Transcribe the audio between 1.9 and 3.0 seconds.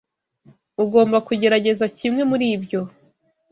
kimwe muri ibyo.